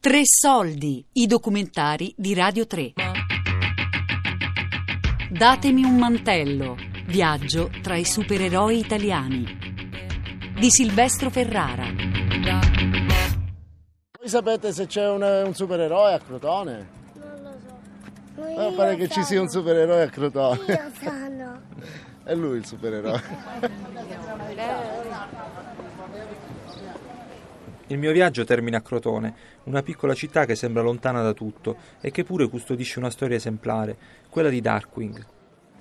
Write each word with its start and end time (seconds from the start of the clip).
Tre 0.00 0.20
soldi, 0.22 1.04
i 1.14 1.26
documentari 1.26 2.14
di 2.16 2.32
Radio 2.32 2.68
3. 2.68 2.92
Datemi 5.28 5.82
un 5.82 5.96
mantello. 5.96 6.76
Viaggio 7.06 7.68
tra 7.82 7.96
i 7.96 8.04
supereroi 8.04 8.78
italiani. 8.78 9.44
Di 10.56 10.70
Silvestro 10.70 11.30
Ferrara. 11.30 11.82
Voi 14.18 14.28
sapete 14.28 14.72
se 14.72 14.86
c'è 14.86 15.08
un, 15.08 15.22
un 15.22 15.54
supereroe 15.54 16.12
a 16.12 16.20
Crotone? 16.20 16.88
Non 17.14 17.42
lo 17.42 17.56
so. 17.66 18.54
Ma 18.54 18.70
pare 18.76 18.94
che 18.94 19.08
ci 19.08 19.24
sia 19.24 19.40
un 19.40 19.48
supereroe 19.48 20.02
a 20.02 20.08
Crotone. 20.08 20.64
Io 20.68 20.92
sono. 21.02 21.60
È 22.22 22.34
lui 22.36 22.58
il 22.58 22.66
supereroe. 22.66 23.20
Il 27.90 27.98
mio 27.98 28.12
viaggio 28.12 28.44
termina 28.44 28.78
a 28.78 28.80
Crotone, 28.82 29.34
una 29.64 29.82
piccola 29.82 30.12
città 30.12 30.44
che 30.44 30.54
sembra 30.54 30.82
lontana 30.82 31.22
da 31.22 31.32
tutto 31.32 31.76
e 32.02 32.10
che 32.10 32.22
pure 32.22 32.46
custodisce 32.48 32.98
una 32.98 33.08
storia 33.08 33.36
esemplare, 33.36 33.96
quella 34.28 34.50
di 34.50 34.60
Darkwing. 34.60 35.26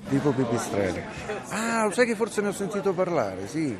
Tipo 0.07 0.31
Pipistrelli. 0.31 1.01
Ah, 1.49 1.83
lo 1.83 1.91
sai 1.91 2.05
che 2.05 2.15
forse 2.15 2.41
ne 2.41 2.47
ho 2.47 2.53
sentito 2.53 2.93
parlare, 2.93 3.45
sì. 3.47 3.77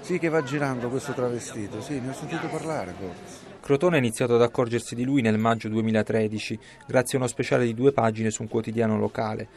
Sì, 0.00 0.18
che 0.18 0.28
va 0.28 0.42
girando 0.42 0.90
questo 0.90 1.14
travestito, 1.14 1.80
sì, 1.80 1.98
ne 2.00 2.10
ho 2.10 2.14
sentito 2.14 2.48
parlare 2.48 2.92
forse. 2.98 3.46
Crotone 3.62 3.96
ha 3.96 3.98
iniziato 3.98 4.34
ad 4.34 4.42
accorgersi 4.42 4.94
di 4.94 5.04
lui 5.04 5.22
nel 5.22 5.38
maggio 5.38 5.68
2013, 5.68 6.58
grazie 6.86 7.16
a 7.16 7.20
uno 7.20 7.30
speciale 7.30 7.64
di 7.64 7.74
due 7.74 7.92
pagine 7.92 8.30
su 8.30 8.42
un 8.42 8.48
quotidiano 8.48 8.98
locale. 8.98 9.48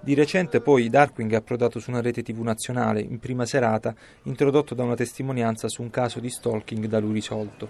Di 0.00 0.14
recente 0.14 0.60
poi 0.60 0.88
Darkwing 0.88 1.32
è 1.32 1.36
approdato 1.36 1.80
su 1.80 1.90
una 1.90 2.00
rete 2.00 2.22
tv 2.22 2.40
nazionale, 2.40 3.00
in 3.00 3.18
prima 3.18 3.44
serata, 3.44 3.94
introdotto 4.24 4.74
da 4.74 4.84
una 4.84 4.94
testimonianza 4.94 5.68
su 5.68 5.82
un 5.82 5.90
caso 5.90 6.20
di 6.20 6.30
stalking 6.30 6.86
da 6.86 7.00
lui 7.00 7.14
risolto. 7.14 7.68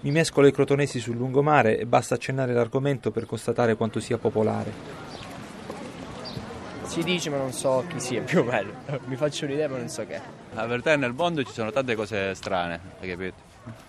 Mi 0.00 0.10
mescolo 0.10 0.46
ai 0.46 0.52
crotonesi 0.52 1.00
sul 1.00 1.16
lungomare 1.16 1.78
e 1.78 1.86
basta 1.86 2.14
accennare 2.14 2.52
l'argomento 2.52 3.10
per 3.10 3.26
constatare 3.26 3.74
quanto 3.74 4.00
sia 4.00 4.18
popolare. 4.18 4.72
Si 6.84 7.02
dice 7.02 7.30
ma 7.30 7.38
non 7.38 7.52
so 7.52 7.84
chi 7.88 7.98
sia 8.00 8.22
più 8.22 8.40
o 8.40 8.44
meno. 8.44 8.72
Mi 9.06 9.16
faccio 9.16 9.44
un'idea 9.46 9.68
ma 9.68 9.78
non 9.78 9.88
so 9.88 10.06
che. 10.06 10.20
La 10.52 10.66
verità 10.66 10.92
è 10.92 10.94
che 10.94 11.00
nel 11.00 11.12
mondo 11.12 11.42
ci 11.42 11.52
sono 11.52 11.70
tante 11.70 11.94
cose 11.94 12.34
strane, 12.34 12.80
hai 13.00 13.08
capito? 13.08 13.34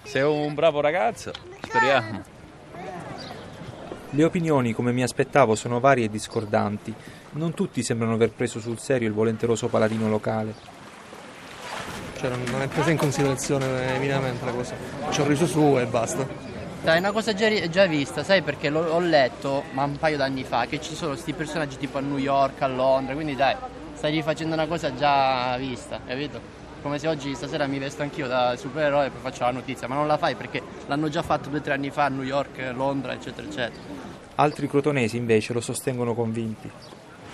Sei 0.04 0.24
un 0.24 0.54
bravo 0.54 0.82
ragazzo, 0.82 1.32
speriamo. 1.62 2.24
Le 4.10 4.24
opinioni, 4.24 4.72
come 4.72 4.94
mi 4.94 5.04
aspettavo, 5.04 5.56
sono 5.56 5.82
varie 5.82 6.06
e 6.06 6.10
discordanti. 6.10 6.94
Non 7.36 7.54
tutti 7.54 7.84
sembrano 7.84 8.14
aver 8.14 8.32
preso 8.32 8.62
sul 8.62 8.80
serio 8.80 9.10
il 9.10 9.14
volenteroso 9.14 9.68
paladino 9.68 10.08
locale. 10.08 10.54
Cioè 12.18 12.30
non, 12.30 12.42
non 12.50 12.62
è 12.62 12.68
presa 12.70 12.92
in 12.92 12.98
considerazione 12.98 14.00
minimamente 14.00 14.46
la 14.46 14.54
cosa. 14.54 14.74
Ci 15.10 15.20
ho 15.20 15.28
riso 15.28 15.46
su 15.46 15.78
e 15.78 15.86
basta. 15.86 16.26
Dai, 16.82 16.96
è 16.96 17.00
una 17.00 17.12
cosa 17.12 17.34
già, 17.34 17.50
già 17.68 17.88
vista, 17.88 18.24
sai 18.24 18.42
perché 18.42 18.70
l'ho, 18.70 18.86
ho 18.86 19.00
letto, 19.00 19.64
ma 19.74 19.84
un 19.84 19.98
paio 19.98 20.16
d'anni 20.16 20.46
fa, 20.46 20.66
che 20.66 20.80
ci 20.80 20.96
sono 20.96 21.12
questi 21.12 21.34
personaggi 21.34 21.76
tipo 21.76 21.98
a 21.98 22.02
New 22.02 22.18
York, 22.18 22.62
a 22.62 22.68
Londra, 22.68 23.14
quindi 23.14 23.36
dai, 23.36 23.56
stai 23.96 24.12
rifacendo 24.12 24.54
una 24.54 24.68
cosa 24.68 24.96
già 24.96 25.58
vista, 25.58 26.00
capito? 26.08 26.40
Come 26.82 27.00
se 27.00 27.08
oggi 27.10 27.36
stasera 27.36 27.68
mi 27.68 27.80
vesto 27.80 28.02
anch'io 28.02 28.28
da 28.28 28.56
supereroe 28.56 29.08
e 29.08 29.10
poi 29.10 29.20
faccio 29.20 29.44
la 29.44 29.52
notizia, 29.52 29.90
ma 29.90 29.96
non 29.96 30.08
la 30.08 30.18
fai 30.18 30.36
perché 30.36 30.62
l'hanno 30.86 31.10
già 31.10 31.22
fatto 31.22 31.50
due 31.50 31.60
o 31.60 31.62
tre 31.62 31.74
anni 31.74 31.90
fa 31.90 32.06
a 32.06 32.10
New 32.10 32.24
York, 32.24 32.72
Londra, 32.74 33.12
eccetera, 33.12 33.46
eccetera. 33.46 33.84
Altri 34.36 34.70
crotonesi 34.70 35.18
invece 35.18 35.52
lo 35.52 35.62
sostengono 35.62 36.14
convinti. 36.14 36.72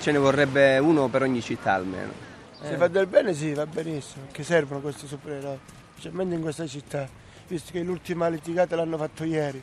Ce 0.02 0.12
ne 0.12 0.18
vorrebbe 0.18 0.80
uno 0.80 1.10
per 1.10 1.22
ogni 1.22 1.42
città 1.42 1.74
almeno. 1.74 2.12
Se 2.60 2.76
fa 2.76 2.88
del 2.88 3.06
bene 3.06 3.36
sì, 3.36 3.54
va 3.54 3.68
benissimo, 3.68 4.26
che 4.32 4.44
servono 4.44 4.82
questi 4.82 5.06
supereroi, 5.06 5.60
specialmente 5.92 6.34
in 6.34 6.42
questa 6.42 6.66
città, 6.66 7.08
visto 7.48 7.72
che 7.72 7.84
l'ultima 7.84 8.28
litigata 8.28 8.76
l'hanno 8.76 8.98
fatto 8.98 9.24
ieri. 9.24 9.62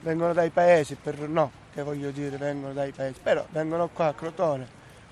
Vengono 0.00 0.32
dai 0.32 0.48
paesi, 0.48 0.94
per 0.94 1.18
no, 1.28 1.50
che 1.74 1.82
voglio 1.82 2.10
dire, 2.12 2.38
vengono 2.38 2.72
dai 2.72 2.92
paesi, 2.92 3.18
però 3.22 3.44
vengono 3.50 3.88
qua 3.88 4.06
a 4.06 4.14
Crotone, 4.14 4.66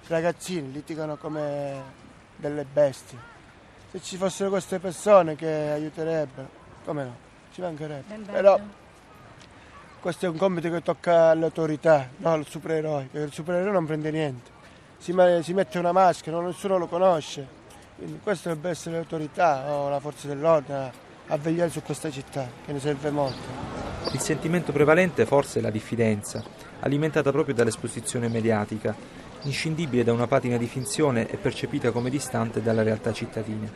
ragazzini 0.07 0.73
litigano 0.73 1.19
come 1.19 1.83
delle 2.37 2.65
bestie. 2.65 3.19
Se 3.91 4.01
ci 4.01 4.17
fossero 4.17 4.49
queste 4.49 4.79
persone 4.79 5.37
che 5.37 5.49
aiuterebbero, 5.49 6.49
come 6.87 7.05
no, 7.05 7.17
ci 7.53 7.61
mancherebbe. 7.61 8.15
Però 8.31 8.59
questo 10.01 10.25
è 10.25 10.29
un 10.31 10.39
compito 10.39 10.71
che 10.71 10.81
tocca 10.81 11.29
alle 11.29 11.45
autorità, 11.45 12.09
no 12.17 12.33
al 12.33 12.47
supereroe, 12.47 13.09
perché 13.11 13.27
il 13.27 13.33
supereroe 13.33 13.71
non 13.71 13.85
prende 13.85 14.11
niente. 14.11 14.52
Si, 15.03 15.13
si 15.41 15.53
mette 15.53 15.81
una 15.81 15.91
maschera, 15.91 16.41
nessuno 16.41 16.79
lo 16.79 16.87
conosce. 16.87 17.45
Quindi 17.97 18.21
questo 18.23 18.49
dovrebbe 18.49 18.71
essere 18.71 18.95
l'autorità 18.95 19.73
o 19.73 19.89
la 19.89 19.99
forza 19.99 20.29
dell'ordine 20.29 20.93
a, 21.27 21.37
vegliare 21.39 21.71
su 21.71 21.83
questa 21.83 22.09
città, 22.09 22.49
che 22.65 22.73
ne 22.73 22.79
serve 22.79 23.11
molto. 23.11 23.41
Il 24.13 24.21
sentimento 24.21 24.71
prevalente 24.71 25.27
forse 25.27 25.59
è 25.59 25.63
la 25.63 25.71
diffidenza, 25.71 26.41
alimentata 26.83 27.33
proprio 27.33 27.53
dall'esposizione 27.53 28.29
mediatica, 28.29 28.95
inscindibile 29.43 30.05
da 30.05 30.13
una 30.13 30.29
patina 30.29 30.57
di 30.57 30.67
finzione 30.67 31.29
e 31.29 31.37
percepita 31.37 31.91
come 31.91 32.09
distante 32.09 32.63
dalla 32.63 32.85
realtà 32.85 33.13
cittadina. 33.13 33.69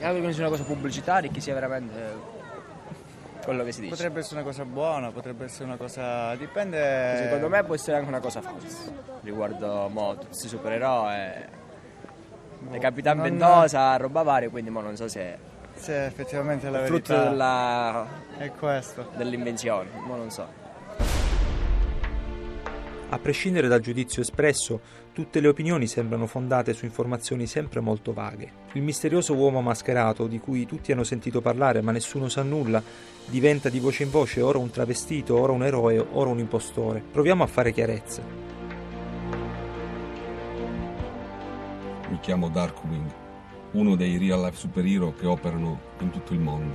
Io 0.00 0.12
che 0.12 0.20
non 0.20 0.34
sia 0.34 0.42
una 0.42 0.50
cosa 0.50 0.64
pubblicitaria 0.64 1.30
e 1.30 1.32
che 1.32 1.40
sia 1.40 1.54
veramente 1.54 2.42
quello 3.44 3.64
che 3.64 3.72
si 3.72 3.80
dice. 3.80 3.92
Potrebbe 3.92 4.20
essere 4.20 4.36
una 4.40 4.44
cosa 4.44 4.64
buona, 4.64 5.10
potrebbe 5.10 5.44
essere 5.44 5.64
una 5.64 5.76
cosa. 5.76 6.34
dipende. 6.36 7.16
Secondo 7.18 7.48
me 7.48 7.62
può 7.64 7.74
essere 7.74 7.96
anche 7.96 8.08
una 8.08 8.20
cosa 8.20 8.40
falsa. 8.40 8.90
Riguardo 9.22 9.88
mo, 9.88 10.14
tutti 10.14 10.26
questi 10.26 10.48
supereroi. 10.48 11.16
Le 12.70 12.78
Capitan 12.78 13.16
non- 13.18 13.28
Ventosa, 13.28 13.96
roba 13.96 14.22
varia, 14.22 14.48
quindi 14.48 14.70
mo 14.70 14.80
non 14.80 14.96
so 14.96 15.06
se 15.08 15.36
Se 15.74 16.06
effettivamente 16.06 16.70
la 16.70 16.82
è 16.82 16.86
frutto 16.86 17.12
verità 17.12 17.28
della, 17.30 18.06
è 18.38 18.50
questo. 18.52 19.10
dell'invenzione, 19.16 19.90
mo 20.06 20.16
non 20.16 20.30
so. 20.30 20.62
A 23.14 23.18
prescindere 23.20 23.68
dal 23.68 23.78
giudizio 23.78 24.22
espresso, 24.22 24.80
tutte 25.12 25.38
le 25.38 25.46
opinioni 25.46 25.86
sembrano 25.86 26.26
fondate 26.26 26.72
su 26.72 26.84
informazioni 26.84 27.46
sempre 27.46 27.78
molto 27.78 28.12
vaghe. 28.12 28.50
Il 28.72 28.82
misterioso 28.82 29.34
uomo 29.36 29.60
mascherato, 29.60 30.26
di 30.26 30.40
cui 30.40 30.66
tutti 30.66 30.90
hanno 30.90 31.04
sentito 31.04 31.40
parlare 31.40 31.80
ma 31.80 31.92
nessuno 31.92 32.28
sa 32.28 32.42
nulla, 32.42 32.82
diventa 33.26 33.68
di 33.68 33.78
voce 33.78 34.02
in 34.02 34.10
voce 34.10 34.40
ora 34.40 34.58
un 34.58 34.68
travestito, 34.70 35.38
ora 35.38 35.52
un 35.52 35.62
eroe, 35.62 36.04
ora 36.10 36.30
un 36.30 36.40
impostore. 36.40 37.04
Proviamo 37.08 37.44
a 37.44 37.46
fare 37.46 37.70
chiarezza. 37.70 38.20
Mi 42.08 42.18
chiamo 42.18 42.48
Darkwing, 42.48 43.12
uno 43.74 43.94
dei 43.94 44.18
real 44.18 44.40
life 44.40 44.56
superhero 44.56 45.14
che 45.14 45.26
operano 45.26 45.78
in 46.00 46.10
tutto 46.10 46.32
il 46.32 46.40
mondo. 46.40 46.74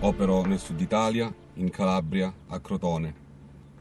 Opero 0.00 0.44
nel 0.44 0.58
sud 0.58 0.80
Italia, 0.80 1.32
in 1.54 1.70
Calabria, 1.70 2.34
a 2.48 2.58
Crotone. 2.58 3.25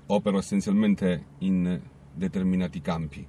Opero 0.08 0.38
essenzialmente 0.38 1.26
in 1.40 1.82
determinati 2.14 2.80
campi. 2.80 3.26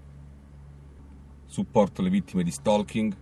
Supporto 1.47 2.03
le 2.03 2.11
vittime 2.11 2.43
di 2.43 2.51
stalking, 2.51 3.17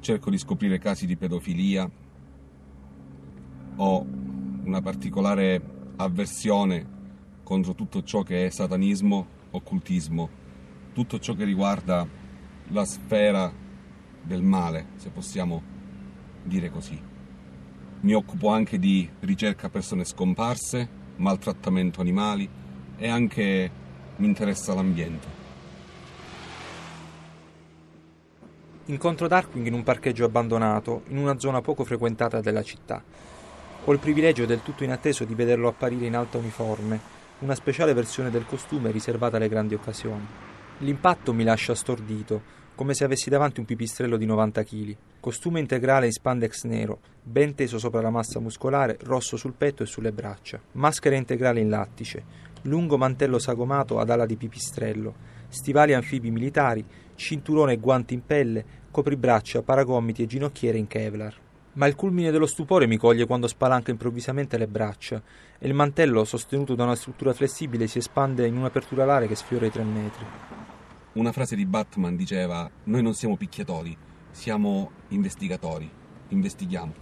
cerco 0.00 0.30
di 0.30 0.38
scoprire 0.38 0.78
casi 0.78 1.04
di 1.04 1.16
pedofilia. 1.16 1.90
Ho 3.76 4.06
una 4.64 4.80
particolare 4.80 5.92
avversione 5.96 6.96
contro 7.42 7.74
tutto 7.74 8.02
ciò 8.02 8.22
che 8.22 8.46
è 8.46 8.50
satanismo, 8.50 9.26
occultismo, 9.50 10.28
tutto 10.94 11.18
ciò 11.18 11.34
che 11.34 11.44
riguarda 11.44 12.06
la 12.68 12.84
sfera 12.86 13.52
del 14.22 14.42
male, 14.42 14.86
se 14.96 15.10
possiamo 15.10 15.62
dire 16.44 16.70
così. 16.70 16.98
Mi 18.00 18.12
occupo 18.14 18.48
anche 18.48 18.78
di 18.78 19.08
ricerca 19.20 19.68
persone 19.68 20.04
scomparse, 20.04 20.97
maltrattamento 21.18 22.00
animali 22.00 22.48
e 22.96 23.08
anche 23.08 23.70
mi 24.16 24.26
interessa 24.26 24.74
l'ambiente. 24.74 25.36
Incontro 28.86 29.28
Darkwing 29.28 29.66
in 29.66 29.74
un 29.74 29.82
parcheggio 29.82 30.24
abbandonato, 30.24 31.02
in 31.08 31.18
una 31.18 31.38
zona 31.38 31.60
poco 31.60 31.84
frequentata 31.84 32.40
della 32.40 32.62
città. 32.62 33.02
Ho 33.84 33.92
il 33.92 33.98
privilegio 33.98 34.46
del 34.46 34.62
tutto 34.62 34.82
inatteso 34.82 35.24
di 35.24 35.34
vederlo 35.34 35.68
apparire 35.68 36.06
in 36.06 36.16
alta 36.16 36.38
uniforme, 36.38 36.98
una 37.40 37.54
speciale 37.54 37.92
versione 37.92 38.30
del 38.30 38.46
costume 38.46 38.90
riservata 38.90 39.36
alle 39.36 39.48
grandi 39.48 39.74
occasioni. 39.74 40.26
L'impatto 40.78 41.32
mi 41.32 41.44
lascia 41.44 41.74
stordito, 41.74 42.40
come 42.78 42.94
se 42.94 43.02
avessi 43.02 43.28
davanti 43.28 43.58
un 43.58 43.66
pipistrello 43.66 44.16
di 44.16 44.24
90 44.24 44.62
kg. 44.62 44.96
Costume 45.18 45.58
integrale 45.58 46.06
in 46.06 46.12
spandex 46.12 46.62
nero, 46.62 47.00
ben 47.20 47.56
teso 47.56 47.76
sopra 47.76 48.00
la 48.00 48.10
massa 48.10 48.38
muscolare, 48.38 48.96
rosso 49.02 49.36
sul 49.36 49.54
petto 49.54 49.82
e 49.82 49.86
sulle 49.86 50.12
braccia. 50.12 50.60
Maschera 50.74 51.16
integrale 51.16 51.58
in 51.58 51.70
lattice, 51.70 52.22
lungo 52.62 52.96
mantello 52.96 53.40
sagomato 53.40 53.98
ad 53.98 54.10
ala 54.10 54.26
di 54.26 54.36
pipistrello, 54.36 55.12
stivali 55.48 55.92
anfibi 55.92 56.30
militari, 56.30 56.84
cinturone 57.16 57.72
e 57.72 57.78
guanti 57.78 58.14
in 58.14 58.24
pelle, 58.24 58.64
copribraccia, 58.92 59.62
paragomiti 59.62 60.22
e 60.22 60.26
ginocchiere 60.26 60.78
in 60.78 60.86
Kevlar. 60.86 61.34
Ma 61.72 61.88
il 61.88 61.96
culmine 61.96 62.30
dello 62.30 62.46
stupore 62.46 62.86
mi 62.86 62.96
coglie 62.96 63.26
quando 63.26 63.48
spalanca 63.48 63.90
improvvisamente 63.90 64.56
le 64.56 64.68
braccia 64.68 65.20
e 65.58 65.66
il 65.66 65.74
mantello, 65.74 66.22
sostenuto 66.22 66.76
da 66.76 66.84
una 66.84 66.94
struttura 66.94 67.32
flessibile, 67.32 67.88
si 67.88 67.98
espande 67.98 68.46
in 68.46 68.56
un'apertura 68.56 69.02
alare 69.02 69.26
che 69.26 69.34
sfiora 69.34 69.66
i 69.66 69.70
tre 69.72 69.82
metri. 69.82 70.67
Una 71.14 71.32
frase 71.32 71.56
di 71.56 71.64
Batman 71.64 72.16
diceva: 72.16 72.70
Noi 72.84 73.02
non 73.02 73.14
siamo 73.14 73.36
picchiatori, 73.36 73.96
siamo 74.30 74.90
investigatori, 75.08 75.90
investighiamo. 76.28 76.92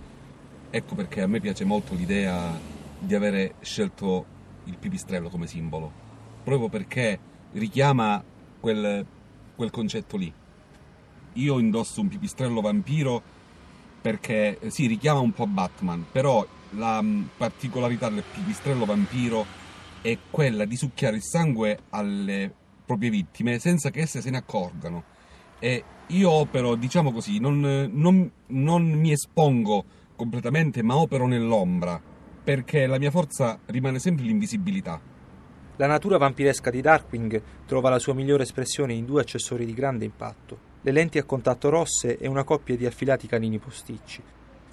Ecco 0.71 0.95
perché 0.95 1.23
a 1.23 1.27
me 1.27 1.41
piace 1.41 1.65
molto 1.65 1.95
l'idea 1.95 2.59
di 2.99 3.15
avere 3.15 3.55
scelto 3.61 4.35
il 4.65 4.77
pipistrello 4.79 5.29
come 5.29 5.47
simbolo, 5.47 5.91
proprio 6.45 6.69
perché 6.69 7.19
richiama 7.53 8.23
quel, 8.61 9.05
quel 9.55 9.71
concetto 9.71 10.17
lì. 10.17 10.33
Io 11.35 11.59
indosso 11.59 12.01
un 12.01 12.09
pipistrello 12.09 12.61
vampiro 12.61 13.23
perché 14.01 14.59
eh, 14.59 14.71
sì, 14.71 14.87
richiama 14.87 15.19
un 15.19 15.33
po' 15.33 15.47
Batman, 15.47 16.07
però 16.11 16.47
la 16.71 17.03
mh, 17.03 17.31
particolarità 17.37 18.09
del 18.09 18.23
pipistrello 18.23 18.85
vampiro 18.85 19.45
è 20.01 20.17
quella 20.31 20.65
di 20.65 20.77
succhiare 20.77 21.17
il 21.17 21.23
sangue 21.23 21.81
alle 21.91 22.55
proprie 22.87 23.11
vittime 23.11 23.59
senza 23.59 23.91
che 23.91 24.01
esse 24.01 24.23
se 24.23 24.31
ne 24.31 24.39
accorgano. 24.39 25.05
E 25.59 25.85
io 26.09 26.31
opero, 26.31 26.77
diciamo 26.77 27.13
così, 27.13 27.39
non, 27.41 27.91
non, 27.93 28.31
non 28.47 28.83
mi 28.85 29.13
espongo 29.13 29.85
completamente, 30.15 30.83
ma 30.83 30.97
opero 30.97 31.27
nell'ombra, 31.27 32.01
perché 32.43 32.87
la 32.87 32.99
mia 32.99 33.11
forza 33.11 33.59
rimane 33.67 33.99
sempre 33.99 34.25
l'invisibilità. 34.25 35.01
La 35.79 35.87
natura 35.87 36.17
vampiresca 36.17 36.71
di 36.71 36.81
Darkwing 36.81 37.43
trova 37.67 37.91
la 37.91 37.99
sua 37.99 38.15
migliore 38.15 38.45
espressione 38.45 38.95
in 38.95 39.05
due 39.05 39.21
accessori 39.21 39.67
di 39.67 39.75
grande 39.75 40.07
impatto, 40.07 40.59
le 40.81 40.93
lenti 40.93 41.19
a 41.19 41.25
contatto 41.25 41.69
rosse 41.69 42.17
e 42.17 42.29
una 42.29 42.45
coppia 42.45 42.77
di 42.77 42.87
affilati 42.87 43.27
canini 43.27 43.59
posticci. 43.59 44.23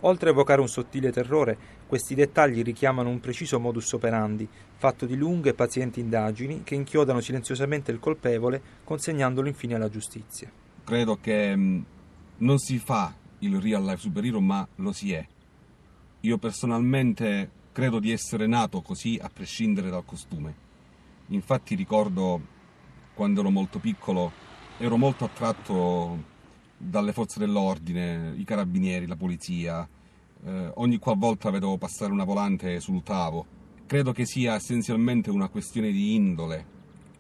Oltre 0.05 0.29
a 0.29 0.31
evocare 0.31 0.59
un 0.59 0.67
sottile 0.67 1.11
terrore, 1.11 1.57
questi 1.87 2.13
dettagli 2.13 2.61
richiamano 2.61 3.09
un 3.09 3.19
preciso 3.19 3.59
modus 3.59 3.91
operandi, 3.93 4.47
fatto 4.75 5.05
di 5.05 5.15
lunghe 5.15 5.51
e 5.51 5.53
pazienti 5.53 6.01
indagini 6.01 6.63
che 6.63 6.75
inchiodano 6.75 7.21
silenziosamente 7.21 7.91
il 7.91 7.99
colpevole, 7.99 8.61
consegnandolo 8.83 9.47
infine 9.47 9.75
alla 9.75 9.89
giustizia. 9.89 10.51
Credo 10.83 11.17
che 11.21 11.55
mh, 11.55 11.85
non 12.37 12.57
si 12.57 12.79
fa 12.79 13.13
il 13.39 13.61
real 13.61 13.83
life 13.83 13.99
superhero, 13.99 14.41
ma 14.41 14.67
lo 14.75 14.91
si 14.91 15.13
è. 15.13 15.25
Io 16.21 16.37
personalmente 16.37 17.49
credo 17.71 17.99
di 17.99 18.11
essere 18.11 18.45
nato 18.45 18.81
così 18.81 19.17
a 19.21 19.29
prescindere 19.33 19.89
dal 19.89 20.05
costume. 20.05 20.53
Infatti 21.27 21.75
ricordo 21.75 22.41
quando 23.13 23.39
ero 23.39 23.49
molto 23.49 23.79
piccolo 23.79 24.31
ero 24.77 24.97
molto 24.97 25.23
attratto 25.23 26.31
dalle 26.89 27.13
forze 27.13 27.39
dell'ordine, 27.39 28.33
i 28.37 28.43
carabinieri, 28.43 29.07
la 29.07 29.15
polizia. 29.15 29.87
Eh, 30.45 30.71
ogni 30.75 30.97
qualvolta 30.97 31.49
vedevo 31.49 31.77
passare 31.77 32.11
una 32.11 32.23
volante 32.23 32.75
esultavo. 32.75 33.45
Credo 33.85 34.11
che 34.11 34.25
sia 34.25 34.55
essenzialmente 34.55 35.29
una 35.29 35.47
questione 35.47 35.91
di 35.91 36.15
indole. 36.15 36.65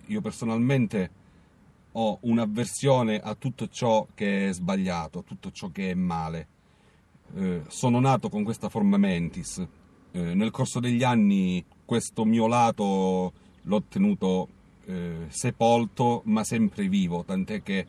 Io 0.07 0.21
personalmente 0.21 1.21
ho 1.93 2.17
un'avversione 2.21 3.19
a 3.19 3.35
tutto 3.35 3.67
ciò 3.67 4.07
che 4.13 4.49
è 4.49 4.53
sbagliato, 4.53 5.19
a 5.19 5.23
tutto 5.23 5.51
ciò 5.51 5.69
che 5.71 5.91
è 5.91 5.93
male. 5.93 6.47
Eh, 7.35 7.61
sono 7.67 7.99
nato 7.99 8.29
con 8.29 8.43
questa 8.43 8.69
forma 8.69 8.97
mentis. 8.97 9.65
Eh, 10.11 10.33
nel 10.33 10.51
corso 10.51 10.79
degli 10.79 11.03
anni 11.03 11.63
questo 11.85 12.25
mio 12.25 12.47
lato 12.47 13.33
l'ho 13.61 13.83
tenuto 13.87 14.47
eh, 14.85 15.25
sepolto 15.29 16.21
ma 16.25 16.43
sempre 16.43 16.87
vivo, 16.87 17.23
tant'è 17.23 17.63
che 17.63 17.85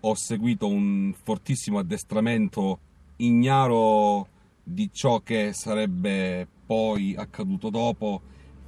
ho 0.00 0.14
seguito 0.14 0.68
un 0.68 1.12
fortissimo 1.20 1.78
addestramento 1.78 2.78
ignaro 3.16 4.28
di 4.62 4.90
ciò 4.92 5.20
che 5.20 5.52
sarebbe 5.52 6.46
poi 6.66 7.14
accaduto 7.16 7.70
dopo, 7.70 8.20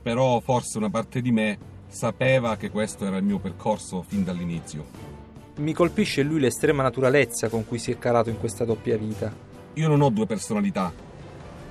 però 0.03 0.41
forse 0.41 0.79
una 0.79 0.91
parte 0.91 1.21
di 1.21 1.31
me 1.31 1.59
sapeva 1.87 2.57
che 2.57 2.71
questo 2.71 3.05
era 3.05 3.19
il 3.19 3.25
mio 3.25 3.39
percorso 3.39 4.03
fin 4.03 4.25
dall'inizio. 4.25 5.09
Mi 5.57 5.73
colpisce 5.75 6.23
lui 6.23 6.41
l'estrema 6.41 6.83
naturalezza 6.83 7.49
con 7.49 7.67
cui 7.67 7.79
si 7.79 7.91
è 7.91 7.99
calato 7.99 8.31
in 8.31 8.39
questa 8.39 8.65
doppia 8.65 8.97
vita. 8.97 9.33
Io 9.75 9.89
non 9.89 10.01
ho 10.01 10.09
due 10.09 10.27
personalità. 10.27 10.93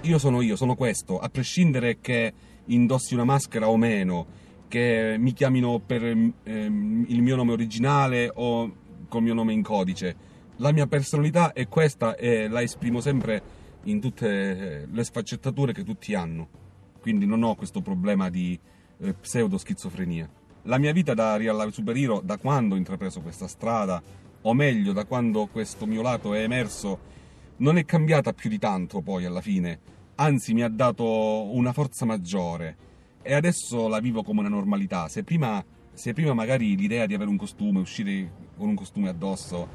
Io 0.02 0.18
sono 0.20 0.42
io, 0.42 0.56
sono 0.56 0.76
questo, 0.76 1.20
a 1.20 1.28
prescindere 1.30 1.98
che 2.00 2.34
indossi 2.66 3.16
una 3.16 3.24
maschera 3.24 3.68
o 3.68 3.78
meno, 3.78 4.26
che 4.68 5.16
mi 5.18 5.34
chiamino 5.34 5.80
per 5.80 6.04
ehm, 6.04 7.06
il 7.08 7.22
mio 7.22 7.36
nome 7.36 7.52
originale 7.52 8.32
o 8.34 8.72
col 9.10 9.24
mio 9.24 9.34
nome 9.34 9.52
in 9.52 9.62
codice. 9.62 10.16
La 10.58 10.72
mia 10.72 10.88
personalità 10.88 11.52
è 11.52 11.68
questa 11.68 12.16
e 12.16 12.48
la 12.48 12.62
esprimo 12.62 13.02
sempre 13.02 13.42
in 13.84 14.00
tutte 14.00 14.88
le 14.90 15.04
sfaccettature 15.04 15.74
che 15.74 15.84
tutti 15.84 16.14
hanno. 16.14 16.48
Quindi 17.02 17.26
non 17.26 17.44
ho 17.44 17.56
questo 17.56 17.82
problema 17.82 18.30
di 18.30 18.58
eh, 19.00 19.14
pseudo 19.14 19.58
schizofrenia. 19.58 20.30
La 20.64 20.78
mia 20.78 20.92
vita 20.92 21.14
da 21.14 21.38
Real 21.38 21.72
Superhero, 21.72 22.22
da 22.24 22.38
quando 22.38 22.76
ho 22.76 22.78
intrapreso 22.78 23.22
questa 23.22 23.48
strada, 23.48 24.02
o 24.42 24.54
meglio, 24.54 24.94
da 24.94 25.06
quando 25.06 25.48
questo 25.48 25.86
mio 25.86 26.02
lato 26.02 26.34
è 26.34 26.44
emerso, 26.44 27.00
non 27.58 27.78
è 27.78 27.86
cambiata 27.86 28.34
più 28.34 28.50
di 28.50 28.60
tanto 28.60 29.02
poi 29.02 29.26
alla 29.26 29.42
fine. 29.42 29.80
Anzi, 30.16 30.54
mi 30.54 30.62
ha 30.62 30.70
dato 30.70 31.06
una 31.54 31.72
forza 31.72 32.06
maggiore. 32.06 32.88
E 33.22 33.34
adesso 33.34 33.88
la 33.88 34.00
vivo 34.00 34.24
come 34.24 34.42
una 34.42 34.50
normalità. 34.50 35.08
Se 35.08 35.24
prima 35.24 35.64
se 36.00 36.14
prima 36.14 36.34
magari 36.34 36.78
l'idea 36.78 37.06
di 37.06 37.14
avere 37.14 37.30
un 37.30 37.36
costume, 37.36 37.82
uscire 37.82 38.32
con 38.56 38.70
un 38.70 38.76
costume 38.76 39.10
addosso, 39.10 39.68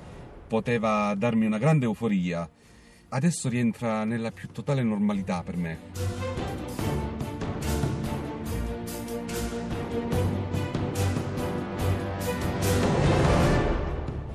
poteva 0.48 1.14
darmi 1.14 1.44
una 1.44 1.58
grande 1.58 1.84
euforia, 1.84 2.48
adesso 3.10 3.50
rientra 3.50 4.04
nella 4.04 4.32
più 4.32 4.48
totale 4.48 4.82
normalità 4.82 5.42
per 5.42 5.56
me. 5.58 5.78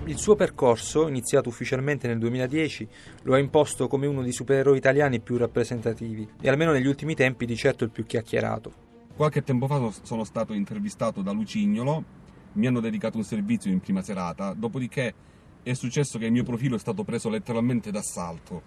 Il 0.05 0.17
suo 0.19 0.35
percorso, 0.35 1.07
iniziato 1.07 1.49
ufficialmente 1.49 2.07
nel 2.07 2.19
2010, 2.19 2.87
lo 3.23 3.33
ha 3.33 3.39
imposto 3.39 3.87
come 3.87 4.05
uno 4.05 4.21
dei 4.21 4.31
supereroi 4.31 4.77
italiani 4.77 5.21
più 5.21 5.37
rappresentativi 5.37 6.29
e 6.39 6.49
almeno 6.49 6.71
negli 6.71 6.85
ultimi 6.85 7.15
tempi 7.15 7.47
di 7.47 7.55
certo 7.55 7.83
il 7.83 7.89
più 7.89 8.05
chiacchierato. 8.05 8.88
Qualche 9.19 9.43
tempo 9.43 9.67
fa 9.67 9.91
sono 10.03 10.23
stato 10.23 10.53
intervistato 10.53 11.21
da 11.21 11.33
Lucignolo, 11.33 12.05
mi 12.53 12.67
hanno 12.67 12.79
dedicato 12.79 13.17
un 13.17 13.25
servizio 13.25 13.69
in 13.69 13.81
prima 13.81 14.01
serata, 14.01 14.53
dopodiché 14.53 15.13
è 15.61 15.73
successo 15.73 16.17
che 16.17 16.27
il 16.27 16.31
mio 16.31 16.45
profilo 16.45 16.77
è 16.77 16.79
stato 16.79 17.03
preso 17.03 17.27
letteralmente 17.27 17.91
d'assalto. 17.91 18.61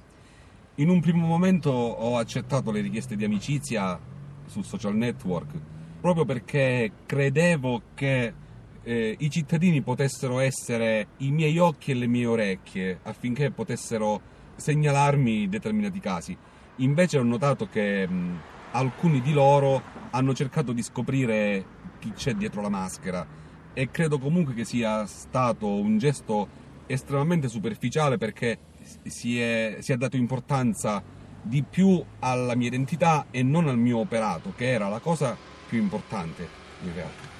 In 0.74 0.90
un 0.90 1.00
primo 1.00 1.26
momento 1.26 1.70
ho 1.70 2.18
accettato 2.18 2.70
le 2.70 2.82
richieste 2.82 3.16
di 3.16 3.24
amicizia 3.24 3.98
sul 4.44 4.62
social 4.62 4.94
network, 4.94 5.58
proprio 6.02 6.26
perché 6.26 6.92
credevo 7.06 7.80
che 7.94 8.34
eh, 8.82 9.16
i 9.18 9.30
cittadini 9.30 9.80
potessero 9.80 10.38
essere 10.38 11.06
i 11.16 11.30
miei 11.30 11.56
occhi 11.56 11.92
e 11.92 11.94
le 11.94 12.06
mie 12.06 12.26
orecchie 12.26 12.98
affinché 13.04 13.50
potessero 13.52 14.20
segnalarmi 14.56 15.48
determinati 15.48 15.98
casi. 15.98 16.36
Invece 16.76 17.16
ho 17.16 17.22
notato 17.22 17.68
che 17.70 18.06
mh, 18.06 18.40
alcuni 18.72 19.20
di 19.20 19.32
loro 19.32 19.82
hanno 20.10 20.34
cercato 20.34 20.72
di 20.72 20.82
scoprire 20.82 21.64
chi 21.98 22.12
c'è 22.12 22.34
dietro 22.34 22.60
la 22.60 22.68
maschera 22.68 23.26
e 23.72 23.90
credo 23.90 24.18
comunque 24.18 24.54
che 24.54 24.64
sia 24.64 25.06
stato 25.06 25.66
un 25.68 25.98
gesto 25.98 26.60
estremamente 26.86 27.48
superficiale 27.48 28.18
perché 28.18 28.58
si 29.04 29.40
è, 29.40 29.78
si 29.80 29.92
è 29.92 29.96
dato 29.96 30.16
importanza 30.16 31.02
di 31.40 31.62
più 31.62 32.02
alla 32.20 32.54
mia 32.54 32.68
identità 32.68 33.26
e 33.30 33.42
non 33.42 33.68
al 33.68 33.78
mio 33.78 33.98
operato, 33.98 34.52
che 34.54 34.70
era 34.70 34.88
la 34.88 35.00
cosa 35.00 35.36
più 35.68 35.78
importante 35.78 36.46
in 36.82 36.94
realtà. 36.94 37.30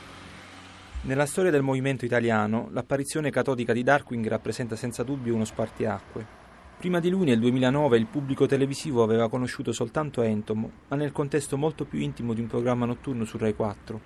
Nella 1.03 1.27
storia 1.27 1.51
del 1.51 1.63
movimento 1.63 2.05
italiano, 2.05 2.69
l'apparizione 2.71 3.31
catodica 3.31 3.73
di 3.73 3.83
Darkwing 3.83 4.27
rappresenta 4.29 4.77
senza 4.77 5.03
dubbio 5.03 5.35
uno 5.35 5.45
spartiacque. 5.45 6.42
Prima 6.83 6.99
di 6.99 7.11
lui 7.11 7.25
nel 7.27 7.39
2009 7.39 7.97
il 7.97 8.09
pubblico 8.09 8.45
televisivo 8.47 9.05
aveva 9.05 9.29
conosciuto 9.29 9.71
soltanto 9.71 10.21
Entomo, 10.21 10.69
ma 10.89 10.97
nel 10.97 11.13
contesto 11.13 11.57
molto 11.57 11.85
più 11.85 12.01
intimo 12.01 12.35
di 12.35 12.41
un 12.41 12.49
programma 12.49 12.87
notturno 12.87 13.25
su 13.25 13.39
Rai 13.39 13.55
4. 13.55 14.01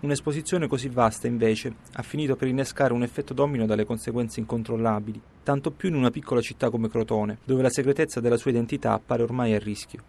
Un'esposizione 0.00 0.66
così 0.66 0.88
vasta, 0.88 1.26
invece, 1.26 1.74
ha 1.92 2.02
finito 2.02 2.34
per 2.34 2.48
innescare 2.48 2.94
un 2.94 3.02
effetto 3.02 3.34
domino 3.34 3.66
dalle 3.66 3.84
conseguenze 3.84 4.40
incontrollabili, 4.40 5.20
tanto 5.42 5.72
più 5.72 5.90
in 5.90 5.94
una 5.94 6.10
piccola 6.10 6.40
città 6.40 6.70
come 6.70 6.88
Crotone, 6.88 7.36
dove 7.44 7.60
la 7.60 7.68
segretezza 7.68 8.18
della 8.18 8.38
sua 8.38 8.50
identità 8.50 8.94
appare 8.94 9.22
ormai 9.22 9.52
a 9.52 9.58
rischio. 9.58 10.02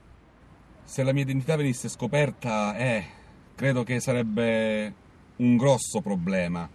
Se 0.82 1.04
la 1.04 1.12
mia 1.12 1.24
identità 1.24 1.58
venisse 1.58 1.90
scoperta, 1.90 2.78
eh, 2.78 3.04
credo 3.54 3.84
che 3.84 4.00
sarebbe 4.00 4.94
un 5.36 5.58
grosso 5.58 6.00
problema. 6.00 6.70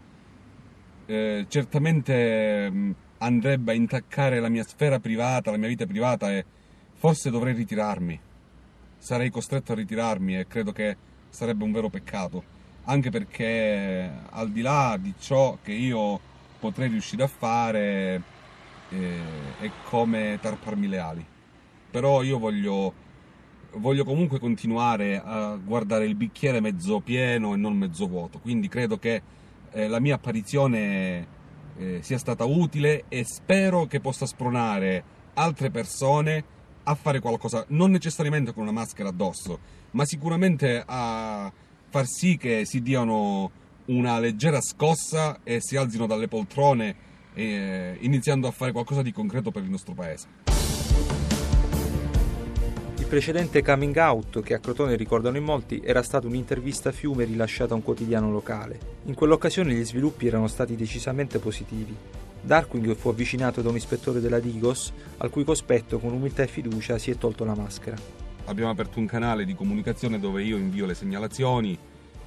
Eh, 1.07 1.47
certamente 1.49 2.71
mm, 2.71 2.90
andrebbe 3.18 3.72
a 3.72 3.75
intaccare 3.75 4.40
la 4.40 4.48
mia 4.48 4.64
sfera 4.64 4.98
privata, 4.98 5.50
la 5.50 5.56
mia 5.56 5.68
vita 5.68 5.87
privata 5.87 6.30
e 6.32 6.44
forse 6.94 7.30
dovrei 7.30 7.54
ritirarmi. 7.54 8.20
Sarei 8.98 9.30
costretto 9.30 9.72
a 9.72 9.76
ritirarmi 9.76 10.38
e 10.38 10.46
credo 10.46 10.72
che 10.72 10.96
sarebbe 11.28 11.64
un 11.64 11.72
vero 11.72 11.88
peccato, 11.88 12.42
anche 12.84 13.10
perché 13.10 14.10
al 14.30 14.50
di 14.50 14.60
là 14.60 14.96
di 15.00 15.14
ciò 15.18 15.58
che 15.62 15.72
io 15.72 16.20
potrei 16.58 16.88
riuscire 16.88 17.22
a 17.22 17.28
fare 17.28 18.22
eh, 18.88 19.20
è 19.60 19.70
come 19.84 20.38
tarparmi 20.40 20.88
le 20.88 20.98
ali. 20.98 21.26
Però 21.90 22.22
io 22.22 22.38
voglio, 22.38 22.92
voglio 23.75 24.04
comunque 24.04 24.38
continuare 24.38 25.20
a 25.25 25.56
guardare 25.56 26.06
il 26.06 26.14
bicchiere 26.14 26.60
mezzo 26.60 27.00
pieno 27.00 27.54
e 27.54 27.56
non 27.56 27.76
mezzo 27.76 28.06
vuoto, 28.06 28.38
quindi 28.38 28.68
credo 28.68 28.98
che 28.98 29.22
eh, 29.70 29.88
la 29.88 30.00
mia 30.00 30.16
apparizione 30.16 31.37
eh, 31.78 31.99
sia 32.02 32.18
stata 32.18 32.44
utile 32.44 33.04
e 33.08 33.25
spero 33.25 33.87
che 33.87 34.00
possa 34.00 34.26
spronare 34.26 35.16
altre 35.35 35.70
persone 35.70 36.44
a 36.85 36.94
fare 36.94 37.20
qualcosa, 37.20 37.64
non 37.68 37.90
necessariamente 37.90 38.52
con 38.52 38.62
una 38.62 38.73
maschera 38.73 39.11
addosso, 39.11 39.58
ma 39.92 40.04
sicuramente 40.04 40.82
a 40.85 41.52
far 41.90 42.06
sì 42.06 42.37
che 42.37 42.64
si 42.64 42.82
diano 42.82 43.50
una 43.87 44.18
leggera 44.18 44.61
scossa 44.61 45.40
e 45.44 45.61
si 45.61 45.76
alzino 45.76 46.06
dalle 46.06 46.28
poltrone 46.28 47.06
eh, 47.35 47.97
iniziando 48.00 48.49
a 48.49 48.50
fare 48.50 48.73
qualcosa 48.73 49.02
di 49.02 49.12
concreto 49.12 49.50
per 49.50 49.62
il 49.62 49.70
nostro 49.70 49.94
paese. 49.94 50.57
Precedente 53.08 53.62
coming 53.62 53.96
out 53.96 54.42
che 54.42 54.52
a 54.52 54.58
Crotone 54.58 54.94
ricordano 54.94 55.38
in 55.38 55.42
molti 55.42 55.80
era 55.82 56.02
stata 56.02 56.26
un'intervista 56.26 56.90
a 56.90 56.92
fiume 56.92 57.24
rilasciata 57.24 57.72
a 57.72 57.76
un 57.76 57.82
quotidiano 57.82 58.30
locale. 58.30 58.78
In 59.04 59.14
quell'occasione 59.14 59.72
gli 59.72 59.82
sviluppi 59.82 60.26
erano 60.26 60.46
stati 60.46 60.76
decisamente 60.76 61.38
positivi. 61.38 61.96
Darkwing 62.42 62.94
fu 62.94 63.08
avvicinato 63.08 63.62
da 63.62 63.70
un 63.70 63.76
ispettore 63.76 64.20
della 64.20 64.40
Digos, 64.40 64.92
al 65.16 65.30
cui 65.30 65.42
cospetto 65.42 65.98
con 65.98 66.12
umiltà 66.12 66.42
e 66.42 66.48
fiducia 66.48 66.98
si 66.98 67.10
è 67.10 67.16
tolto 67.16 67.46
la 67.46 67.54
maschera. 67.54 67.96
Abbiamo 68.44 68.70
aperto 68.70 68.98
un 68.98 69.06
canale 69.06 69.46
di 69.46 69.54
comunicazione 69.54 70.20
dove 70.20 70.42
io 70.42 70.58
invio 70.58 70.84
le 70.84 70.94
segnalazioni. 70.94 71.78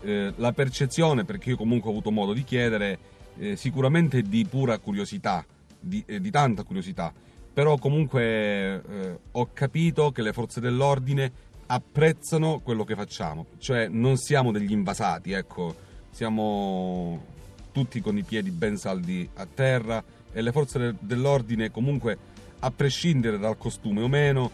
Eh, 0.02 0.34
la 0.36 0.52
percezione, 0.52 1.26
perché 1.26 1.50
io 1.50 1.58
comunque 1.58 1.90
ho 1.90 1.92
avuto 1.92 2.10
modo 2.10 2.34
di 2.34 2.44
chiedere, 2.44 2.98
eh, 3.38 3.56
sicuramente 3.56 4.24
di 4.24 4.48
pura 4.50 4.80
curiosità, 4.80 5.46
di, 5.80 6.04
eh, 6.08 6.20
di 6.20 6.32
tanta 6.32 6.64
curiosità 6.64 7.14
però 7.54 7.78
comunque 7.78 8.22
eh, 8.24 9.20
ho 9.32 9.50
capito 9.54 10.12
che 10.12 10.22
le 10.22 10.34
forze 10.34 10.60
dell'ordine 10.60 11.32
apprezzano 11.68 12.60
quello 12.60 12.84
che 12.84 12.96
facciamo, 12.96 13.46
cioè 13.58 13.88
non 13.88 14.18
siamo 14.18 14.52
degli 14.52 14.72
invasati, 14.72 15.32
ecco, 15.32 15.76
siamo 16.12 17.24
tutti 17.72 18.02
con 18.02 18.18
i 18.18 18.24
piedi 18.24 18.52
ben 18.52 18.78
saldi 18.78 19.28
a 19.36 19.46
terra 19.46 20.04
e 20.34 20.42
le 20.42 20.52
forze 20.52 20.96
dell'ordine 21.00 21.72
comunque 21.72 22.18
a 22.60 22.72
prescindere 22.72 23.38
dal 23.38 23.58
costume 23.58 24.02
o 24.02 24.08
meno, 24.08 24.52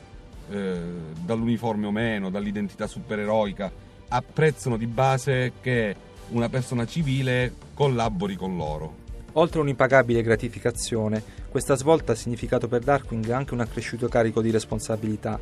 eh, 0.50 0.80
dall'uniforme 1.24 1.88
o 1.88 1.92
meno, 1.92 2.30
dall'identità 2.30 2.88
supereroica, 2.88 3.72
apprezzano 4.10 4.78
di 4.78 4.88
base 4.88 5.54
che 5.60 5.96
una 6.30 6.50
persona 6.50 6.86
civile 6.86 7.54
collabori 7.74 8.36
con 8.36 8.56
loro. 8.56 9.06
Oltre 9.34 9.60
a 9.60 9.62
un'impagabile 9.62 10.24
gratificazione, 10.24 11.24
questa 11.50 11.76
svolta 11.76 12.14
ha 12.14 12.16
significato 12.16 12.68
per 12.68 12.82
Darkwing 12.82 13.30
anche 13.30 13.54
un 13.54 13.60
accresciuto 13.60 14.08
carico 14.08 14.42
di 14.42 14.50
responsabilità, 14.50 15.40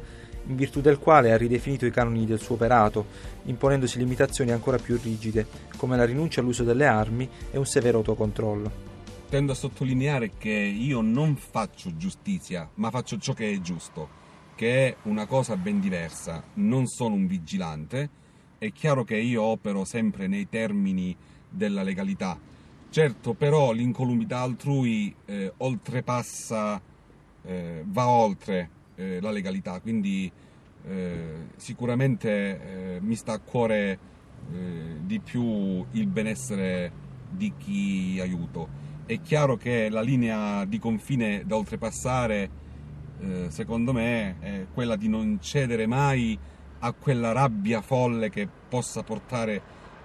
in 0.47 0.55
virtù 0.55 0.81
del 0.81 0.99
quale 0.99 1.31
ha 1.31 1.37
ridefinito 1.37 1.85
i 1.85 1.91
canoni 1.91 2.25
del 2.25 2.39
suo 2.39 2.55
operato, 2.55 3.05
imponendosi 3.43 3.97
limitazioni 3.97 4.51
ancora 4.51 4.77
più 4.77 4.99
rigide, 5.01 5.47
come 5.77 5.97
la 5.97 6.05
rinuncia 6.05 6.41
all'uso 6.41 6.63
delle 6.63 6.85
armi 6.85 7.27
e 7.51 7.57
un 7.57 7.65
severo 7.65 7.99
autocontrollo. 7.99 8.93
Tendo 9.29 9.53
a 9.53 9.55
sottolineare 9.55 10.31
che 10.37 10.49
io 10.49 11.01
non 11.01 11.35
faccio 11.35 11.95
giustizia, 11.95 12.69
ma 12.75 12.89
faccio 12.89 13.17
ciò 13.17 13.33
che 13.33 13.51
è 13.51 13.59
giusto, 13.59 14.07
che 14.55 14.87
è 14.87 14.95
una 15.03 15.25
cosa 15.25 15.57
ben 15.57 15.79
diversa. 15.79 16.43
Non 16.55 16.85
sono 16.87 17.15
un 17.15 17.27
vigilante, 17.27 18.09
è 18.57 18.71
chiaro 18.71 19.03
che 19.03 19.17
io 19.17 19.41
opero 19.41 19.83
sempre 19.83 20.27
nei 20.27 20.47
termini 20.47 21.15
della 21.49 21.81
legalità, 21.81 22.37
Certo, 22.95 23.33
però 23.33 23.73
l'incolumità 23.73 24.39
altrui 24.39 25.13
eh, 25.25 25.51
oltrepassa, 25.57 26.81
eh, 27.43 27.83
va 27.85 28.07
oltre 28.07 28.69
eh, 28.95 29.19
la 29.19 29.31
legalità, 29.31 29.81
quindi 29.81 30.31
eh, 30.85 31.47
sicuramente 31.57 32.29
eh, 32.29 32.99
mi 33.01 33.15
sta 33.15 33.33
a 33.33 33.39
cuore 33.39 33.99
eh, 34.49 34.99
di 35.01 35.19
più 35.19 35.85
il 35.91 36.07
benessere 36.07 36.89
di 37.31 37.51
chi 37.57 38.17
aiuto. 38.21 38.69
È 39.05 39.19
chiaro 39.19 39.57
che 39.57 39.89
la 39.89 39.99
linea 39.99 40.63
di 40.63 40.79
confine 40.79 41.43
da 41.45 41.57
oltrepassare, 41.57 42.49
secondo 43.49 43.91
me, 43.91 44.39
è 44.39 44.67
quella 44.73 44.95
di 44.95 45.09
non 45.09 45.39
cedere 45.41 45.85
mai 45.85 46.39
a 46.79 46.93
quella 46.93 47.33
rabbia 47.33 47.81
folle 47.81 48.29
che 48.29 48.47
possa 48.69 49.03
portare 49.03 49.61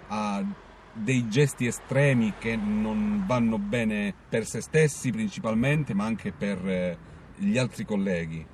a 0.09 0.45
dei 0.93 1.29
gesti 1.29 1.67
estremi 1.67 2.35
che 2.39 2.57
non 2.57 3.25
vanno 3.27 3.59
bene 3.59 4.15
per 4.29 4.47
se 4.47 4.61
stessi 4.61 5.11
principalmente, 5.11 5.95
ma 5.95 6.05
anche 6.05 6.33
per 6.33 6.69
eh, 6.69 6.99
gli 7.37 7.59
altri 7.59 7.85
colleghi. 7.85 8.47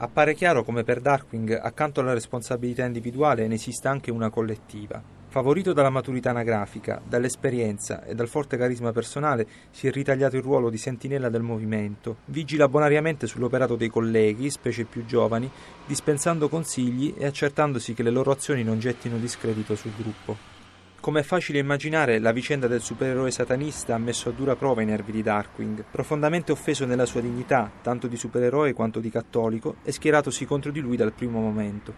Appare 0.00 0.34
chiaro 0.34 0.62
come 0.62 0.84
per 0.84 1.00
Darkwing, 1.00 1.58
accanto 1.60 2.00
alla 2.00 2.12
responsabilità 2.12 2.84
individuale, 2.84 3.48
ne 3.48 3.54
esista 3.54 3.90
anche 3.90 4.12
una 4.12 4.30
collettiva. 4.30 5.02
Favorito 5.30 5.72
dalla 5.72 5.90
maturità 5.90 6.30
anagrafica, 6.30 7.02
dall'esperienza 7.06 8.04
e 8.04 8.14
dal 8.14 8.28
forte 8.28 8.56
carisma 8.56 8.92
personale, 8.92 9.46
si 9.70 9.86
è 9.86 9.90
ritagliato 9.90 10.36
il 10.36 10.42
ruolo 10.42 10.70
di 10.70 10.78
sentinella 10.78 11.28
del 11.28 11.42
movimento, 11.42 12.18
vigila 12.26 12.68
bonariamente 12.68 13.26
sull'operato 13.26 13.76
dei 13.76 13.88
colleghi, 13.88 14.50
specie 14.50 14.84
più 14.84 15.04
giovani, 15.04 15.50
dispensando 15.84 16.48
consigli 16.48 17.14
e 17.18 17.26
accertandosi 17.26 17.92
che 17.92 18.02
le 18.02 18.10
loro 18.10 18.30
azioni 18.30 18.62
non 18.62 18.78
gettino 18.78 19.18
discredito 19.18 19.74
sul 19.74 19.92
gruppo. 19.96 20.57
Come 21.00 21.20
è 21.20 21.22
facile 21.22 21.60
immaginare, 21.60 22.18
la 22.18 22.32
vicenda 22.32 22.66
del 22.66 22.80
supereroe 22.82 23.30
satanista 23.30 23.94
ha 23.94 23.98
messo 23.98 24.30
a 24.30 24.32
dura 24.32 24.56
prova 24.56 24.82
i 24.82 24.84
nervi 24.84 25.12
di 25.12 25.22
Darkwing, 25.22 25.84
profondamente 25.88 26.50
offeso 26.50 26.84
nella 26.86 27.06
sua 27.06 27.20
dignità, 27.20 27.70
tanto 27.82 28.08
di 28.08 28.16
supereroe 28.16 28.72
quanto 28.72 28.98
di 28.98 29.08
cattolico, 29.08 29.76
e 29.84 29.92
schieratosi 29.92 30.44
contro 30.44 30.72
di 30.72 30.80
lui 30.80 30.96
dal 30.96 31.12
primo 31.12 31.40
momento. 31.40 31.94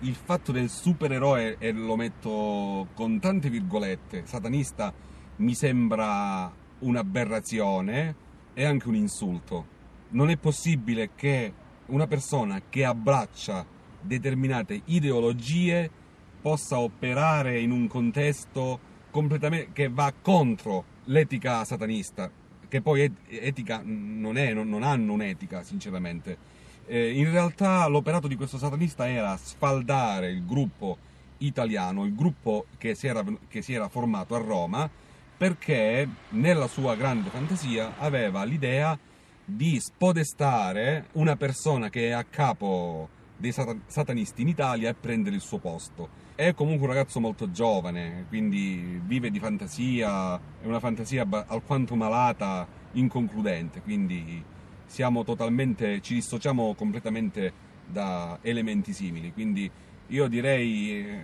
Il 0.00 0.16
fatto 0.16 0.50
del 0.50 0.68
supereroe, 0.68 1.56
e 1.60 1.70
lo 1.70 1.94
metto 1.94 2.88
con 2.92 3.20
tante 3.20 3.48
virgolette, 3.48 4.22
satanista, 4.26 4.92
mi 5.36 5.54
sembra 5.54 6.52
un'aberrazione 6.80 8.14
e 8.52 8.64
anche 8.64 8.88
un 8.88 8.96
insulto. 8.96 9.64
Non 10.08 10.28
è 10.28 10.36
possibile 10.36 11.10
che 11.14 11.52
una 11.86 12.08
persona 12.08 12.60
che 12.68 12.84
abbraccia 12.84 13.64
determinate 14.00 14.82
ideologie 14.86 16.04
possa 16.46 16.78
operare 16.78 17.58
in 17.58 17.72
un 17.72 17.88
contesto 17.88 18.78
completamente 19.10 19.72
che 19.72 19.88
va 19.88 20.12
contro 20.22 20.84
l'etica 21.06 21.64
satanista, 21.64 22.30
che 22.68 22.80
poi 22.80 23.12
etica 23.28 23.80
non, 23.82 24.38
è, 24.38 24.52
non, 24.52 24.68
non 24.68 24.84
hanno 24.84 25.12
un'etica, 25.14 25.64
sinceramente. 25.64 26.38
Eh, 26.86 27.18
in 27.18 27.32
realtà 27.32 27.88
l'operato 27.88 28.28
di 28.28 28.36
questo 28.36 28.58
satanista 28.58 29.08
era 29.08 29.36
sfaldare 29.36 30.30
il 30.30 30.46
gruppo 30.46 30.98
italiano, 31.38 32.04
il 32.04 32.14
gruppo 32.14 32.66
che 32.78 32.94
si 32.94 33.08
era, 33.08 33.24
che 33.48 33.60
si 33.60 33.72
era 33.72 33.88
formato 33.88 34.36
a 34.36 34.38
Roma, 34.38 34.88
perché 35.36 36.08
nella 36.28 36.68
sua 36.68 36.94
grande 36.94 37.28
fantasia 37.28 37.98
aveva 37.98 38.44
l'idea 38.44 38.96
di 39.44 39.80
spodestare 39.80 41.06
una 41.14 41.34
persona 41.34 41.90
che 41.90 42.06
è 42.06 42.12
a 42.12 42.22
capo 42.22 43.08
dei 43.36 43.52
satanisti 43.52 44.42
in 44.42 44.48
Italia 44.48 44.90
e 44.90 44.94
prendere 44.94 45.34
il 45.34 45.42
suo 45.42 45.58
posto. 45.58 46.25
È 46.36 46.52
comunque 46.52 46.86
un 46.86 46.92
ragazzo 46.92 47.18
molto 47.18 47.50
giovane, 47.50 48.26
quindi 48.28 49.00
vive 49.02 49.30
di 49.30 49.38
fantasia, 49.38 50.36
è 50.36 50.66
una 50.66 50.80
fantasia 50.80 51.26
alquanto 51.46 51.94
malata, 51.94 52.68
inconcludente, 52.92 53.80
quindi 53.80 54.44
siamo 54.84 55.24
totalmente, 55.24 56.02
ci 56.02 56.12
dissociamo 56.12 56.74
completamente 56.74 57.50
da 57.86 58.38
elementi 58.42 58.92
simili, 58.92 59.32
quindi 59.32 59.70
io 60.08 60.28
direi, 60.28 60.90
eh, 61.06 61.20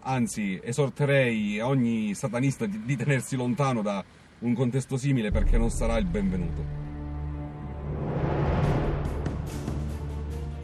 anzi 0.00 0.58
esorterei 0.60 1.60
ogni 1.60 2.12
satanista 2.14 2.66
di, 2.66 2.82
di 2.82 2.96
tenersi 2.96 3.36
lontano 3.36 3.80
da 3.80 4.04
un 4.40 4.54
contesto 4.54 4.96
simile 4.96 5.30
perché 5.30 5.56
non 5.56 5.70
sarà 5.70 5.98
il 5.98 6.06
benvenuto. 6.06 6.64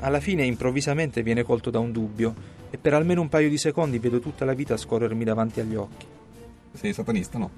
Alla 0.00 0.18
fine 0.18 0.44
improvvisamente 0.44 1.22
viene 1.22 1.44
colto 1.44 1.70
da 1.70 1.78
un 1.78 1.92
dubbio 1.92 2.60
e 2.74 2.78
per 2.78 2.94
almeno 2.94 3.20
un 3.20 3.28
paio 3.28 3.50
di 3.50 3.58
secondi 3.58 3.98
vedo 3.98 4.18
tutta 4.18 4.46
la 4.46 4.54
vita 4.54 4.78
scorrermi 4.78 5.24
davanti 5.24 5.60
agli 5.60 5.74
occhi. 5.74 6.06
Sei 6.72 6.94
satanista, 6.94 7.36
no? 7.36 7.50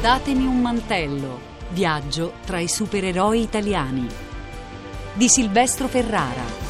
Datemi 0.00 0.46
un 0.46 0.60
mantello. 0.60 1.38
Viaggio 1.70 2.32
tra 2.44 2.58
i 2.58 2.66
supereroi 2.66 3.40
italiani. 3.40 4.08
Di 5.14 5.28
Silvestro 5.28 5.86
Ferrara. 5.86 6.69